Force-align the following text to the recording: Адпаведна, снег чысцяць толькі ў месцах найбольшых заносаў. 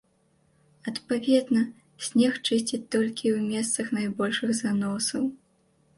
Адпаведна, 0.91 1.61
снег 2.07 2.33
чысцяць 2.47 2.81
толькі 2.95 3.27
ў 3.37 3.45
месцах 3.53 3.85
найбольшых 3.99 4.49
заносаў. 4.65 5.23